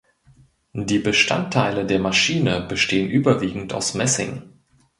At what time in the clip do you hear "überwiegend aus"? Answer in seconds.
3.11-3.93